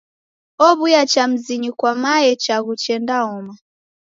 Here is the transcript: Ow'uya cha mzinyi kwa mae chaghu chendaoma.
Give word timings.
Ow'uya 0.67 1.03
cha 1.11 1.23
mzinyi 1.31 1.69
kwa 1.79 1.91
mae 2.03 2.31
chaghu 2.43 2.73
chendaoma. 2.83 3.53